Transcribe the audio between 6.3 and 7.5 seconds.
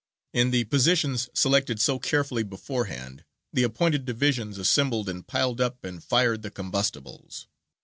the combustibles.